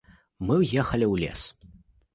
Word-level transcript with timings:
Мы 0.45 0.57
ўехалі 0.61 1.05
ў 1.13 1.27
лес. 1.27 1.41